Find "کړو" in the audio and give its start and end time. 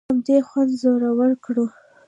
1.45-1.65